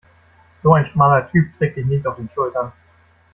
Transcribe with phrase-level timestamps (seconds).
[0.63, 2.71] So ein schmaler Typ trägt dich nicht auf den Schultern.